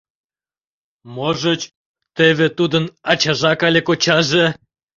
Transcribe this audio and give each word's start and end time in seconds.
Можыч, 1.15 1.61
тӧвӧ 2.15 2.47
тудын 2.57 2.85
ачажак 3.11 3.59
але 3.67 3.81
кочаже. 3.87 4.45